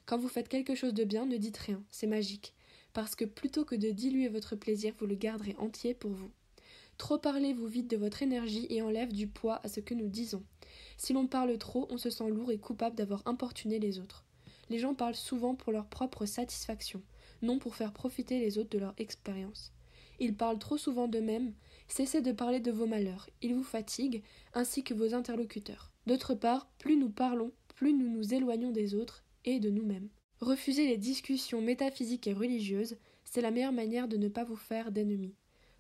Quand 0.06 0.18
vous 0.18 0.28
faites 0.28 0.50
quelque 0.50 0.76
chose 0.76 0.94
de 0.94 1.04
bien, 1.04 1.26
ne 1.26 1.38
dites 1.38 1.58
rien, 1.58 1.84
c'est 1.90 2.08
magique 2.08 2.54
parce 2.94 3.16
que 3.16 3.26
plutôt 3.26 3.66
que 3.66 3.76
de 3.76 3.90
diluer 3.90 4.30
votre 4.30 4.56
plaisir, 4.56 4.94
vous 5.00 5.08
le 5.08 5.16
garderez 5.16 5.56
entier 5.58 5.94
pour 5.94 6.12
vous. 6.12 6.32
Trop 6.98 7.18
parler 7.18 7.54
vous 7.54 7.68
vide 7.68 7.88
de 7.88 7.98
votre 7.98 8.22
énergie 8.22 8.68
et 8.70 8.82
enlève 8.82 9.12
du 9.12 9.28
poids 9.28 9.60
à 9.64 9.68
ce 9.68 9.80
que 9.80 9.96
nous 9.96 10.08
disons. 10.08 10.44
Si 10.98 11.12
l'on 11.12 11.28
parle 11.28 11.58
trop, 11.58 11.88
on 11.90 11.98
se 11.98 12.12
sent 12.12 12.30
lourd 12.30 12.52
et 12.52 12.60
coupable 12.60 12.96
d'avoir 12.96 13.24
importuné 13.26 13.80
les 13.80 14.00
autres. 14.00 14.24
Les 14.70 14.78
gens 14.78 14.94
parlent 14.94 15.16
souvent 15.16 15.56
pour 15.56 15.74
leur 15.74 15.88
propre 15.88 16.26
satisfaction, 16.26 17.02
non 17.42 17.58
pour 17.58 17.76
faire 17.76 17.94
profiter 17.94 18.40
les 18.40 18.58
autres 18.58 18.70
de 18.70 18.78
leur 18.78 18.94
expérience. 18.98 19.72
Ils 20.20 20.36
parlent 20.36 20.60
trop 20.60 20.78
souvent 20.78 21.08
d'eux-mêmes, 21.08 21.54
cessez 21.88 22.22
de 22.22 22.32
parler 22.32 22.60
de 22.60 22.72
vos 22.72 22.86
malheurs, 22.86 23.30
ils 23.42 23.54
vous 23.54 23.64
fatiguent, 23.64 24.24
ainsi 24.54 24.84
que 24.84 24.94
vos 24.94 25.14
interlocuteurs. 25.14 25.92
D'autre 26.06 26.36
part, 26.36 26.68
plus 26.78 26.98
nous 26.98 27.10
parlons, 27.10 27.52
plus 27.76 27.94
nous 27.94 28.10
nous 28.10 28.34
éloignons 28.34 28.72
des 28.72 28.96
autres 28.96 29.24
et 29.46 29.60
de 29.60 29.70
nous-mêmes. 29.70 30.10
Refuser 30.40 30.88
les 30.88 30.98
discussions 30.98 31.62
métaphysiques 31.62 32.28
et 32.28 32.34
religieuses, 32.34 32.98
c'est 33.24 33.42
la 33.42 33.52
meilleure 33.52 33.72
manière 33.72 34.08
de 34.08 34.18
ne 34.18 34.28
pas 34.28 34.44
vous 34.44 34.56
faire 34.56 34.92
d'ennemis. 34.92 35.36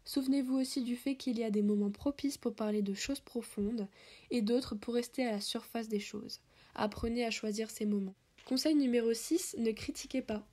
Souvenez-vous 0.05 0.57
aussi 0.57 0.81
du 0.81 0.95
fait 0.95 1.15
qu'il 1.15 1.37
y 1.39 1.43
a 1.43 1.51
des 1.51 1.61
moments 1.61 1.91
propices 1.91 2.37
pour 2.37 2.55
parler 2.55 2.81
de 2.81 2.93
choses 2.93 3.21
profondes 3.21 3.87
et 4.31 4.41
d'autres 4.41 4.75
pour 4.75 4.95
rester 4.95 5.25
à 5.25 5.31
la 5.31 5.41
surface 5.41 5.87
des 5.87 5.99
choses. 5.99 6.41
Apprenez 6.75 7.25
à 7.25 7.31
choisir 7.31 7.69
ces 7.69 7.85
moments. 7.85 8.15
Conseil 8.45 8.75
numéro 8.75 9.13
6, 9.13 9.55
ne 9.59 9.71
critiquez 9.71 10.21
pas. 10.21 10.45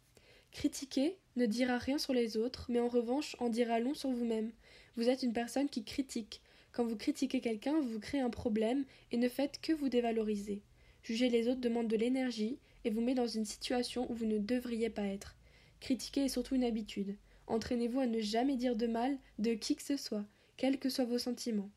Critiquer 0.52 1.16
ne 1.37 1.47
dira 1.47 1.78
rien 1.78 1.99
sur 1.99 2.12
les 2.12 2.37
autres, 2.37 2.66
mais 2.69 2.80
en 2.80 2.88
revanche 2.88 3.35
en 3.38 3.49
dira 3.49 3.80
long 3.80 3.95
sur 3.95 4.11
vous-même. 4.11 4.52
Vous 4.97 5.09
êtes 5.09 5.23
une 5.23 5.33
personne 5.33 5.69
qui 5.69 5.85
critique. 5.85 6.41
Quand 6.73 6.85
vous 6.85 6.97
critiquez 6.97 7.41
quelqu'un, 7.41 7.81
vous 7.81 8.01
créez 8.01 8.21
un 8.21 8.31
problème 8.31 8.85
et 9.13 9.17
ne 9.17 9.29
faites 9.29 9.61
que 9.61 9.73
vous 9.73 9.89
dévaloriser. 9.89 10.63
Juger 11.03 11.29
les 11.29 11.49
autres 11.49 11.61
demande 11.61 11.89
de 11.89 11.97
l'énergie, 11.97 12.59
et 12.85 12.91
vous 12.91 13.01
met 13.01 13.15
dans 13.15 13.27
une 13.27 13.45
situation 13.45 14.11
où 14.11 14.15
vous 14.15 14.27
ne 14.27 14.39
devriez 14.39 14.91
pas 14.91 15.07
être. 15.07 15.37
Critiquer 15.81 16.25
est 16.25 16.29
surtout 16.29 16.55
une 16.55 16.65
habitude. 16.65 17.17
Entraînez-vous 17.47 18.01
à 18.01 18.07
ne 18.07 18.21
jamais 18.21 18.57
dire 18.57 18.77
de 18.77 18.87
mal 18.87 19.19
de 19.39 19.55
qui 19.55 19.77
que 19.77 19.83
ce 19.83 19.97
soit, 19.97 20.25
quels 20.57 20.79
que 20.79 20.89
soient 20.89 21.05
vos 21.05 21.19
sentiments. 21.19 21.71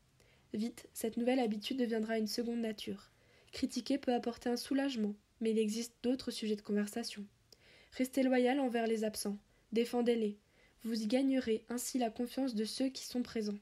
Vite, 0.52 0.88
cette 0.92 1.16
nouvelle 1.16 1.40
habitude 1.40 1.78
deviendra 1.78 2.18
une 2.18 2.26
seconde 2.26 2.60
nature. 2.60 3.10
Critiquer 3.52 3.98
peut 3.98 4.14
apporter 4.14 4.48
un 4.48 4.56
soulagement, 4.56 5.14
mais 5.40 5.50
il 5.50 5.58
existe 5.58 5.94
d'autres 6.02 6.30
sujets 6.30 6.56
de 6.56 6.62
conversation. 6.62 7.24
Restez 7.92 8.22
loyal 8.22 8.60
envers 8.60 8.86
les 8.86 9.04
absents, 9.04 9.38
défendez-les. 9.72 10.38
Vous 10.84 11.02
y 11.02 11.06
gagnerez 11.06 11.64
ainsi 11.70 11.98
la 11.98 12.10
confiance 12.10 12.54
de 12.54 12.66
ceux 12.66 12.90
qui 12.90 13.06
sont 13.06 13.22
présents. 13.22 13.58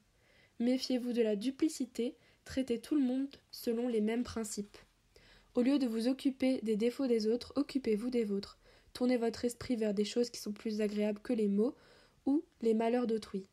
Méfiez-vous 0.58 1.12
de 1.12 1.22
la 1.22 1.36
duplicité, 1.36 2.16
traitez 2.44 2.80
tout 2.80 2.96
le 2.96 3.00
monde 3.00 3.28
selon 3.52 3.86
les 3.86 4.00
mêmes 4.00 4.24
principes. 4.24 4.76
Au 5.54 5.62
lieu 5.62 5.78
de 5.78 5.86
vous 5.86 6.08
occuper 6.08 6.60
des 6.64 6.74
défauts 6.74 7.06
des 7.06 7.28
autres, 7.28 7.52
occupez-vous 7.54 8.10
des 8.10 8.24
vôtres. 8.24 8.58
Tournez 8.92 9.16
votre 9.16 9.44
esprit 9.44 9.76
vers 9.76 9.94
des 9.94 10.04
choses 10.04 10.30
qui 10.30 10.40
sont 10.40 10.50
plus 10.50 10.80
agréables 10.80 11.20
que 11.20 11.32
les 11.32 11.46
mots 11.46 11.76
ou 12.26 12.42
les 12.60 12.74
malheurs 12.74 13.06
d'autrui. 13.06 13.46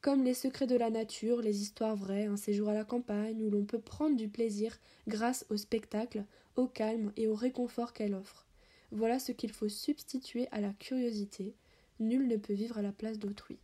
Comme 0.00 0.24
les 0.24 0.34
secrets 0.34 0.66
de 0.66 0.76
la 0.76 0.90
nature, 0.90 1.42
les 1.42 1.62
histoires 1.62 1.94
vraies, 1.94 2.26
un 2.26 2.36
séjour 2.36 2.70
à 2.70 2.74
la 2.74 2.84
campagne 2.84 3.40
où 3.40 3.50
l'on 3.50 3.64
peut 3.64 3.80
prendre 3.80 4.16
du 4.16 4.28
plaisir 4.28 4.76
grâce 5.06 5.46
au 5.48 5.56
spectacle, 5.56 6.24
au 6.56 6.66
calme 6.66 7.12
et 7.16 7.28
au 7.28 7.36
réconfort 7.36 7.92
qu'elle 7.92 8.14
offre. 8.14 8.46
Voilà 8.90 9.20
ce 9.20 9.30
qu'il 9.30 9.52
faut 9.52 9.68
substituer 9.68 10.48
à 10.50 10.60
la 10.60 10.72
curiosité. 10.72 11.54
Nul 12.02 12.26
ne 12.26 12.36
peut 12.36 12.52
vivre 12.52 12.78
à 12.78 12.82
la 12.82 12.90
place 12.90 13.20
d'autrui. 13.20 13.58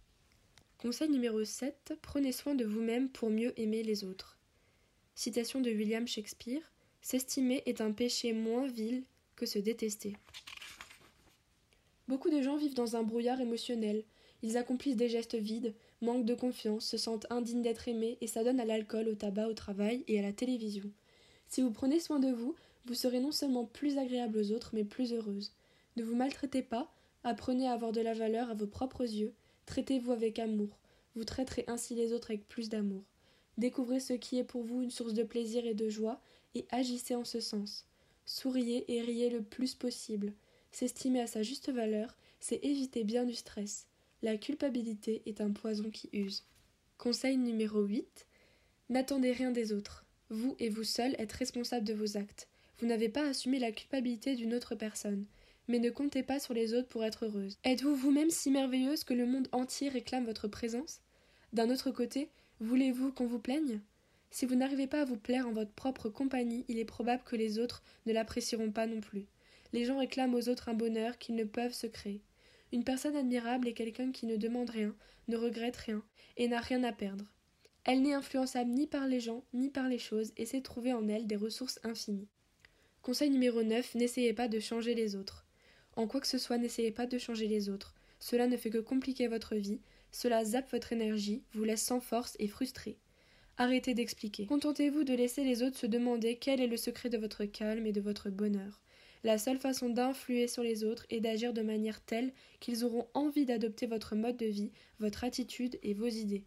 Conseil 0.78 1.08
numéro 1.10 1.44
7. 1.44 1.94
Prenez 2.02 2.30
soin 2.30 2.54
de 2.54 2.64
vous-même 2.64 3.08
pour 3.08 3.30
mieux 3.30 3.52
aimer 3.60 3.82
les 3.82 4.04
autres. 4.04 4.38
Citation 5.16 5.60
de 5.60 5.70
William 5.70 6.06
Shakespeare. 6.06 6.62
S'estimer 7.02 7.64
est 7.66 7.80
un 7.80 7.90
péché 7.90 8.32
moins 8.32 8.68
vil 8.68 9.02
que 9.34 9.44
se 9.44 9.58
détester. 9.58 10.14
Beaucoup 12.06 12.30
de 12.30 12.40
gens 12.40 12.56
vivent 12.56 12.76
dans 12.76 12.94
un 12.94 13.02
brouillard 13.02 13.40
émotionnel. 13.40 14.04
Ils 14.42 14.56
accomplissent 14.56 14.96
des 14.96 15.08
gestes 15.08 15.34
vides, 15.34 15.74
manquent 16.00 16.24
de 16.24 16.34
confiance, 16.34 16.86
se 16.86 16.96
sentent 16.96 17.26
indignes 17.30 17.62
d'être 17.62 17.88
aimés 17.88 18.18
et 18.20 18.28
s'adonnent 18.28 18.60
à 18.60 18.64
l'alcool, 18.64 19.08
au 19.08 19.16
tabac, 19.16 19.48
au 19.48 19.54
travail 19.54 20.04
et 20.06 20.20
à 20.20 20.22
la 20.22 20.32
télévision. 20.32 20.88
Si 21.48 21.60
vous 21.60 21.72
prenez 21.72 21.98
soin 21.98 22.20
de 22.20 22.30
vous, 22.30 22.54
vous 22.84 22.94
serez 22.94 23.18
non 23.18 23.32
seulement 23.32 23.64
plus 23.64 23.98
agréable 23.98 24.38
aux 24.38 24.52
autres, 24.52 24.70
mais 24.74 24.84
plus 24.84 25.12
heureuse. 25.12 25.52
Ne 25.96 26.04
vous 26.04 26.14
maltraitez 26.14 26.62
pas, 26.62 26.94
apprenez 27.28 27.68
à 27.68 27.72
avoir 27.72 27.92
de 27.92 28.00
la 28.00 28.14
valeur 28.14 28.50
à 28.50 28.54
vos 28.54 28.66
propres 28.66 29.04
yeux, 29.04 29.32
traitez-vous 29.66 30.12
avec 30.12 30.38
amour, 30.38 30.78
vous 31.14 31.24
traiterez 31.24 31.64
ainsi 31.66 31.94
les 31.94 32.12
autres 32.12 32.30
avec 32.30 32.46
plus 32.48 32.68
d'amour. 32.68 33.02
Découvrez 33.56 34.00
ce 34.00 34.12
qui 34.12 34.38
est 34.38 34.44
pour 34.44 34.62
vous 34.62 34.82
une 34.82 34.90
source 34.90 35.14
de 35.14 35.24
plaisir 35.24 35.66
et 35.66 35.74
de 35.74 35.88
joie, 35.88 36.20
et 36.54 36.66
agissez 36.70 37.14
en 37.14 37.24
ce 37.24 37.40
sens. 37.40 37.86
Souriez 38.24 38.84
et 38.92 39.02
riez 39.02 39.30
le 39.30 39.42
plus 39.42 39.74
possible. 39.74 40.32
S'estimer 40.70 41.20
à 41.20 41.26
sa 41.26 41.42
juste 41.42 41.70
valeur, 41.70 42.16
c'est 42.40 42.64
éviter 42.64 43.04
bien 43.04 43.24
du 43.24 43.34
stress. 43.34 43.86
La 44.22 44.36
culpabilité 44.36 45.22
est 45.26 45.40
un 45.40 45.50
poison 45.50 45.90
qui 45.90 46.08
use. 46.12 46.44
Conseil 46.98 47.36
numéro 47.36 47.82
8. 47.82 48.26
N'attendez 48.90 49.32
rien 49.32 49.50
des 49.50 49.72
autres. 49.72 50.04
Vous 50.30 50.56
et 50.58 50.68
vous 50.68 50.84
seul 50.84 51.14
êtes 51.18 51.32
responsable 51.32 51.86
de 51.86 51.94
vos 51.94 52.16
actes. 52.16 52.48
Vous 52.78 52.86
n'avez 52.86 53.08
pas 53.08 53.26
assumé 53.26 53.58
la 53.58 53.72
culpabilité 53.72 54.36
d'une 54.36 54.54
autre 54.54 54.74
personne. 54.74 55.24
Mais 55.68 55.78
ne 55.78 55.90
comptez 55.90 56.22
pas 56.22 56.40
sur 56.40 56.54
les 56.54 56.72
autres 56.72 56.88
pour 56.88 57.04
être 57.04 57.26
heureuse. 57.26 57.58
Êtes-vous 57.62 57.94
vous-même 57.94 58.30
si 58.30 58.50
merveilleuse 58.50 59.04
que 59.04 59.14
le 59.14 59.26
monde 59.26 59.48
entier 59.52 59.90
réclame 59.90 60.24
votre 60.24 60.48
présence? 60.48 61.00
D'un 61.52 61.70
autre 61.70 61.90
côté, 61.90 62.30
voulez-vous 62.60 63.12
qu'on 63.12 63.26
vous 63.26 63.38
plaigne? 63.38 63.80
Si 64.30 64.46
vous 64.46 64.54
n'arrivez 64.54 64.86
pas 64.86 65.02
à 65.02 65.04
vous 65.04 65.18
plaire 65.18 65.46
en 65.46 65.52
votre 65.52 65.72
propre 65.72 66.08
compagnie, 66.08 66.64
il 66.68 66.78
est 66.78 66.84
probable 66.84 67.22
que 67.24 67.36
les 67.36 67.58
autres 67.58 67.82
ne 68.06 68.12
l'apprécieront 68.12 68.72
pas 68.72 68.86
non 68.86 69.00
plus. 69.00 69.26
Les 69.72 69.84
gens 69.84 69.98
réclament 69.98 70.34
aux 70.34 70.48
autres 70.48 70.68
un 70.68 70.74
bonheur 70.74 71.18
qu'ils 71.18 71.34
ne 71.34 71.44
peuvent 71.44 71.74
se 71.74 71.86
créer. 71.86 72.22
Une 72.72 72.84
personne 72.84 73.16
admirable 73.16 73.68
est 73.68 73.74
quelqu'un 73.74 74.10
qui 74.10 74.26
ne 74.26 74.36
demande 74.36 74.70
rien, 74.70 74.94
ne 75.28 75.36
regrette 75.36 75.76
rien, 75.76 76.02
et 76.36 76.48
n'a 76.48 76.60
rien 76.60 76.84
à 76.84 76.92
perdre. 76.92 77.24
Elle 77.84 78.02
n'est 78.02 78.14
influençable 78.14 78.70
ni 78.70 78.86
par 78.86 79.06
les 79.06 79.20
gens, 79.20 79.44
ni 79.54 79.70
par 79.70 79.88
les 79.88 79.98
choses, 79.98 80.32
et 80.36 80.44
sait 80.44 80.60
trouver 80.60 80.92
en 80.92 81.08
elle 81.08 81.26
des 81.26 81.36
ressources 81.36 81.80
infinies. 81.84 82.28
Conseil 83.02 83.30
numéro 83.30 83.62
9. 83.62 83.94
N'essayez 83.94 84.34
pas 84.34 84.48
de 84.48 84.60
changer 84.60 84.94
les 84.94 85.16
autres. 85.16 85.46
En 85.98 86.06
quoi 86.06 86.20
que 86.20 86.28
ce 86.28 86.38
soit, 86.38 86.58
n'essayez 86.58 86.92
pas 86.92 87.06
de 87.06 87.18
changer 87.18 87.48
les 87.48 87.68
autres. 87.68 87.92
Cela 88.20 88.46
ne 88.46 88.56
fait 88.56 88.70
que 88.70 88.78
compliquer 88.78 89.26
votre 89.26 89.56
vie, 89.56 89.80
cela 90.12 90.44
zappe 90.44 90.70
votre 90.70 90.92
énergie, 90.92 91.42
vous 91.54 91.64
laisse 91.64 91.82
sans 91.82 91.98
force 91.98 92.36
et 92.38 92.46
frustré. 92.46 92.96
Arrêtez 93.56 93.94
d'expliquer. 93.94 94.46
Contentez-vous 94.46 95.02
de 95.02 95.12
laisser 95.12 95.42
les 95.42 95.64
autres 95.64 95.76
se 95.76 95.86
demander 95.86 96.36
quel 96.36 96.60
est 96.60 96.68
le 96.68 96.76
secret 96.76 97.08
de 97.08 97.18
votre 97.18 97.46
calme 97.46 97.84
et 97.84 97.90
de 97.90 98.00
votre 98.00 98.30
bonheur. 98.30 98.80
La 99.24 99.38
seule 99.38 99.58
façon 99.58 99.88
d'influer 99.88 100.46
sur 100.46 100.62
les 100.62 100.84
autres 100.84 101.04
est 101.10 101.18
d'agir 101.18 101.52
de 101.52 101.62
manière 101.62 102.00
telle 102.00 102.32
qu'ils 102.60 102.84
auront 102.84 103.08
envie 103.14 103.44
d'adopter 103.44 103.86
votre 103.86 104.14
mode 104.14 104.36
de 104.36 104.46
vie, 104.46 104.70
votre 105.00 105.24
attitude 105.24 105.80
et 105.82 105.94
vos 105.94 106.06
idées. 106.06 106.44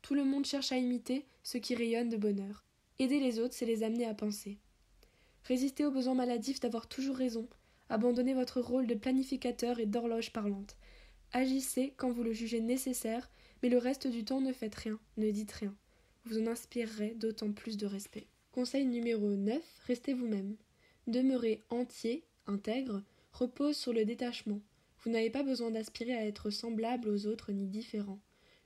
Tout 0.00 0.14
le 0.14 0.22
monde 0.22 0.46
cherche 0.46 0.70
à 0.70 0.76
imiter 0.76 1.26
ce 1.42 1.58
qui 1.58 1.74
rayonne 1.74 2.08
de 2.08 2.16
bonheur. 2.16 2.64
Aider 3.00 3.18
les 3.18 3.40
autres, 3.40 3.54
c'est 3.54 3.66
les 3.66 3.82
amener 3.82 4.06
à 4.06 4.14
penser. 4.14 4.58
Résistez 5.42 5.84
au 5.84 5.90
besoin 5.90 6.14
maladif 6.14 6.60
d'avoir 6.60 6.86
toujours 6.86 7.16
raison. 7.16 7.48
Abandonnez 7.90 8.34
votre 8.34 8.60
rôle 8.60 8.86
de 8.86 8.94
planificateur 8.94 9.80
et 9.80 9.86
d'horloge 9.86 10.32
parlante. 10.32 10.76
Agissez 11.32 11.94
quand 11.96 12.10
vous 12.10 12.22
le 12.22 12.32
jugez 12.32 12.60
nécessaire, 12.60 13.30
mais 13.62 13.68
le 13.68 13.78
reste 13.78 14.06
du 14.06 14.24
temps 14.24 14.40
ne 14.40 14.52
faites 14.52 14.74
rien, 14.74 14.98
ne 15.16 15.30
dites 15.30 15.52
rien. 15.52 15.74
Vous 16.24 16.40
en 16.40 16.46
inspirerez 16.46 17.14
d'autant 17.14 17.52
plus 17.52 17.76
de 17.76 17.86
respect. 17.86 18.26
Conseil 18.52 18.86
numéro 18.86 19.34
9. 19.34 19.62
Restez 19.86 20.14
vous-même. 20.14 20.56
Demeurez 21.06 21.62
entier, 21.70 22.24
intègre, 22.46 23.02
repose 23.32 23.76
sur 23.76 23.92
le 23.92 24.04
détachement. 24.04 24.60
Vous 25.00 25.10
n'avez 25.10 25.30
pas 25.30 25.42
besoin 25.42 25.70
d'aspirer 25.70 26.14
à 26.14 26.26
être 26.26 26.50
semblable 26.50 27.08
aux 27.08 27.26
autres 27.26 27.52
ni 27.52 27.66
différent. 27.66 28.18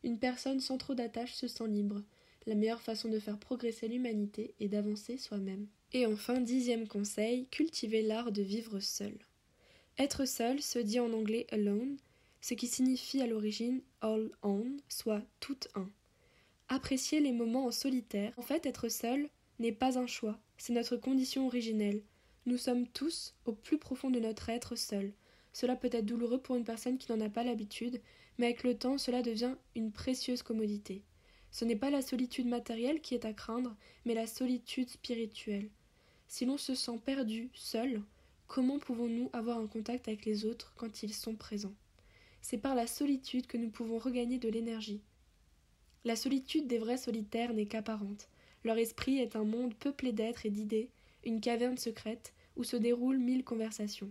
Une 0.02 0.18
personne 0.18 0.60
sans 0.60 0.78
trop 0.78 0.94
d'attache 0.94 1.34
se 1.34 1.46
sent 1.46 1.68
libre. 1.68 2.02
La 2.46 2.54
meilleure 2.54 2.82
façon 2.82 3.08
de 3.08 3.20
faire 3.20 3.38
progresser 3.38 3.86
l'humanité 3.86 4.54
est 4.58 4.68
d'avancer 4.68 5.16
soi-même. 5.18 5.68
Et 5.94 6.06
enfin, 6.06 6.40
dixième 6.40 6.88
conseil, 6.88 7.46
cultivez 7.50 8.00
l'art 8.00 8.32
de 8.32 8.40
vivre 8.40 8.80
seul. 8.80 9.12
Être 9.99 10.25
seul 10.25 10.62
se 10.62 10.78
dit 10.78 10.99
en 10.99 11.12
anglais 11.12 11.46
alone, 11.50 11.99
ce 12.40 12.54
qui 12.54 12.66
signifie 12.66 13.20
à 13.20 13.26
l'origine 13.26 13.82
all 14.00 14.30
on, 14.42 14.64
soit 14.88 15.22
tout 15.38 15.58
un. 15.75 15.90
Appréciez 16.68 17.20
les 17.20 17.32
moments 17.32 17.66
en 17.66 17.70
solitaire. 17.70 18.32
En 18.38 18.42
fait, 18.42 18.64
être 18.64 18.88
seul 18.88 19.28
n'est 19.58 19.70
pas 19.70 19.99
un 19.99 20.06
choix, 20.06 20.40
c'est 20.56 20.72
notre 20.72 20.96
condition 20.96 21.46
originelle. 21.46 22.02
Nous 22.46 22.56
sommes 22.56 22.88
tous, 22.88 23.34
au 23.44 23.52
plus 23.52 23.76
profond 23.76 24.08
de 24.08 24.18
notre 24.18 24.49
être, 24.49 24.76
seuls. 24.76 25.12
Cela 25.52 25.76
peut 25.76 25.90
être 25.92 26.06
douloureux 26.06 26.40
pour 26.40 26.56
une 26.56 26.64
personne 26.64 26.96
qui 26.96 27.12
n'en 27.12 27.20
a 27.20 27.28
pas 27.28 27.44
l'habitude, 27.44 28.00
mais 28.38 28.46
avec 28.46 28.64
le 28.64 28.78
temps, 28.78 28.96
cela 28.96 29.20
devient 29.20 29.56
une 29.76 29.92
précieuse 29.92 30.42
commodité. 30.42 31.02
Ce 31.50 31.66
n'est 31.66 31.76
pas 31.76 31.90
la 31.90 32.00
solitude 32.00 32.46
matérielle 32.46 33.02
qui 33.02 33.14
est 33.14 33.26
à 33.26 33.34
craindre, 33.34 33.76
mais 34.06 34.14
la 34.14 34.26
solitude 34.26 34.88
spirituelle. 34.88 35.68
Si 36.32 36.46
l'on 36.46 36.56
se 36.56 36.74
sent 36.74 36.98
perdu, 37.04 37.50
seul, 37.52 38.00
comment 38.46 38.78
pouvons-nous 38.78 39.28
avoir 39.34 39.58
un 39.58 39.66
contact 39.66 40.08
avec 40.08 40.24
les 40.24 40.46
autres 40.46 40.72
quand 40.78 41.02
ils 41.02 41.12
sont 41.12 41.34
présents? 41.34 41.74
C'est 42.40 42.56
par 42.56 42.74
la 42.74 42.86
solitude 42.86 43.46
que 43.46 43.58
nous 43.58 43.68
pouvons 43.68 43.98
regagner 43.98 44.38
de 44.38 44.48
l'énergie. 44.48 45.02
La 46.06 46.16
solitude 46.16 46.66
des 46.66 46.78
vrais 46.78 46.96
solitaires 46.96 47.52
n'est 47.52 47.66
qu'apparente. 47.66 48.30
Leur 48.64 48.78
esprit 48.78 49.18
est 49.18 49.36
un 49.36 49.44
monde 49.44 49.74
peuplé 49.74 50.12
d'êtres 50.12 50.46
et 50.46 50.50
d'idées, 50.50 50.88
une 51.22 51.42
caverne 51.42 51.76
secrète 51.76 52.32
où 52.56 52.64
se 52.64 52.76
déroulent 52.76 53.18
mille 53.18 53.44
conversations. 53.44 54.10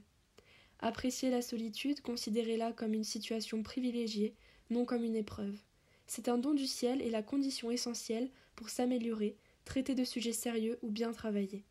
Appréciez 0.77 1.31
la 1.31 1.41
solitude, 1.41 2.01
considérez-la 2.01 2.71
comme 2.71 2.93
une 2.93 3.03
situation 3.03 3.63
privilégiée, 3.63 4.35
non 4.69 4.85
comme 4.85 5.03
une 5.03 5.15
épreuve. 5.15 5.59
C'est 6.05 6.29
un 6.29 6.37
don 6.37 6.53
du 6.53 6.67
ciel 6.67 7.01
et 7.01 7.09
la 7.09 7.23
condition 7.23 7.71
essentielle 7.71 8.29
pour 8.55 8.69
s'améliorer, 8.69 9.37
traiter 9.65 9.95
de 9.95 10.03
sujets 10.03 10.33
sérieux 10.33 10.77
ou 10.83 10.91
bien 10.91 11.13
travailler. 11.13 11.65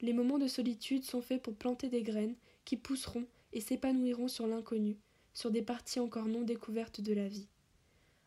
Les 0.00 0.12
moments 0.12 0.38
de 0.38 0.46
solitude 0.46 1.04
sont 1.04 1.20
faits 1.20 1.42
pour 1.42 1.54
planter 1.54 1.88
des 1.88 2.02
graines 2.02 2.36
qui 2.64 2.76
pousseront 2.76 3.26
et 3.52 3.60
s'épanouiront 3.60 4.28
sur 4.28 4.46
l'inconnu, 4.46 4.96
sur 5.34 5.50
des 5.50 5.62
parties 5.62 6.00
encore 6.00 6.26
non 6.26 6.42
découvertes 6.42 7.00
de 7.00 7.12
la 7.12 7.28
vie. 7.28 7.48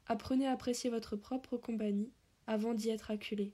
Apprenez 0.08 0.48
à 0.48 0.52
apprécier 0.52 0.90
votre 0.90 1.16
propre 1.16 1.58
compagnie 1.58 2.12
avant 2.48 2.74
d'y 2.74 2.90
être 2.90 3.12
acculé. 3.12 3.54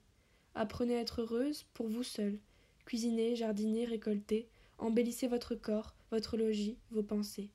Apprenez 0.55 0.95
à 0.95 1.01
être 1.01 1.21
heureuse 1.21 1.65
pour 1.73 1.87
vous 1.87 2.03
seule. 2.03 2.39
Cuisinez, 2.85 3.35
jardinez, 3.35 3.85
récoltez, 3.85 4.47
embellissez 4.79 5.27
votre 5.27 5.53
corps, 5.55 5.93
votre 6.09 6.37
logis, 6.37 6.77
vos 6.89 7.03
pensées. 7.03 7.49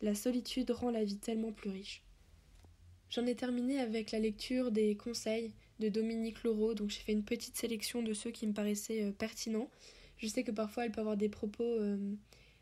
La 0.00 0.14
solitude 0.14 0.70
rend 0.70 0.90
la 0.90 1.04
vie 1.04 1.18
tellement 1.18 1.52
plus 1.52 1.70
riche. 1.70 2.02
J'en 3.10 3.26
ai 3.26 3.34
terminé 3.34 3.80
avec 3.80 4.10
la 4.12 4.18
lecture 4.18 4.70
des 4.70 4.96
conseils 4.96 5.52
de 5.78 5.88
Dominique 5.88 6.42
Laureau, 6.42 6.74
donc 6.74 6.90
j'ai 6.90 7.00
fait 7.00 7.12
une 7.12 7.24
petite 7.24 7.56
sélection 7.56 8.02
de 8.02 8.14
ceux 8.14 8.30
qui 8.30 8.46
me 8.46 8.52
paraissaient 8.52 9.04
euh, 9.04 9.12
pertinents. 9.12 9.68
Je 10.18 10.26
sais 10.26 10.42
que 10.42 10.50
parfois 10.50 10.84
elle 10.84 10.92
peut 10.92 11.00
avoir 11.00 11.16
des 11.16 11.28
propos 11.28 11.64
euh, 11.64 11.96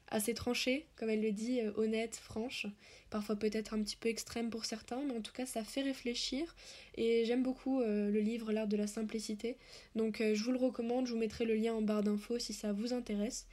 assez 0.08 0.34
tranchés, 0.34 0.87
comme 0.96 1.11
elle 1.11 1.23
le 1.23 1.32
dit, 1.32 1.61
euh, 1.61 1.73
honnêtes, 1.76 2.16
franches, 2.16 2.66
parfois 3.11 3.37
peut-être 3.37 3.75
un 3.75 3.82
petit 3.82 3.96
peu 3.96 4.08
extrêmes 4.08 4.50
pour 4.50 4.64
certains, 4.64 5.02
mais 5.06 5.14
en 5.14 5.20
tout 5.20 5.32
cas 5.32 5.46
ça 5.46 5.64
fait 5.64 5.82
réfléchir 5.82 6.54
et 6.96 7.25
j'aime 7.25 7.42
beaucoup 7.42 7.80
euh, 7.80 8.11
le 8.11 8.20
livre 8.20 8.52
L'art 8.52 8.68
de 8.68 8.76
la 8.76 8.87
simplicité. 8.87 9.56
Donc 9.94 10.18
je 10.20 10.42
vous 10.42 10.52
le 10.52 10.58
recommande, 10.58 11.06
je 11.06 11.12
vous 11.12 11.18
mettrai 11.18 11.44
le 11.44 11.54
lien 11.54 11.75
en 11.75 11.82
barre 11.82 12.02
d'infos 12.02 12.38
si 12.38 12.52
ça 12.52 12.73
vous 12.73 12.92
intéresse. 12.92 13.46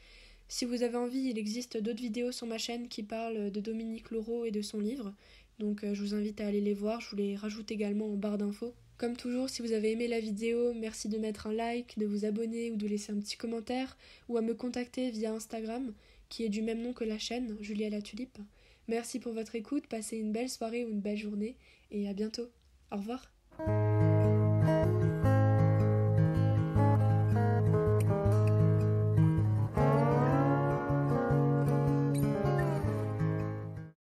Si 0.47 0.65
vous 0.65 0.83
avez 0.83 0.97
envie, 0.97 1.29
il 1.29 1.37
existe 1.37 1.77
d'autres 1.77 2.01
vidéos 2.01 2.33
sur 2.33 2.45
ma 2.45 2.57
chaîne 2.57 2.89
qui 2.89 3.03
parlent 3.03 3.51
de 3.51 3.59
Dominique 3.61 4.11
Laureau 4.11 4.43
et 4.43 4.51
de 4.51 4.61
son 4.61 4.81
livre. 4.81 5.13
Donc 5.61 5.85
je 5.85 6.01
vous 6.01 6.15
invite 6.15 6.41
à 6.41 6.47
aller 6.47 6.59
les 6.59 6.73
voir, 6.73 7.01
je 7.01 7.11
vous 7.11 7.17
les 7.17 7.35
rajoute 7.35 7.69
également 7.69 8.11
en 8.11 8.15
barre 8.15 8.39
d'infos. 8.39 8.73
Comme 8.97 9.15
toujours, 9.15 9.47
si 9.47 9.61
vous 9.61 9.73
avez 9.73 9.91
aimé 9.91 10.07
la 10.07 10.19
vidéo, 10.19 10.73
merci 10.73 11.07
de 11.07 11.19
mettre 11.19 11.45
un 11.45 11.53
like, 11.53 11.99
de 11.99 12.05
vous 12.07 12.25
abonner 12.25 12.71
ou 12.71 12.77
de 12.77 12.87
laisser 12.87 13.11
un 13.11 13.19
petit 13.19 13.37
commentaire, 13.37 13.95
ou 14.27 14.37
à 14.37 14.41
me 14.41 14.55
contacter 14.55 15.11
via 15.11 15.31
Instagram, 15.31 15.93
qui 16.29 16.45
est 16.45 16.49
du 16.49 16.63
même 16.63 16.81
nom 16.81 16.93
que 16.93 17.03
la 17.03 17.19
chaîne, 17.19 17.57
Julia 17.61 17.91
la 17.91 18.01
Tulipe. 18.01 18.39
Merci 18.87 19.19
pour 19.19 19.33
votre 19.33 19.55
écoute, 19.55 19.85
passez 19.85 20.17
une 20.17 20.31
belle 20.31 20.49
soirée 20.49 20.83
ou 20.83 20.89
une 20.89 21.01
belle 21.01 21.17
journée, 21.17 21.57
et 21.91 22.09
à 22.09 22.13
bientôt. 22.13 22.49
Au 22.91 22.97
revoir. 22.97 23.31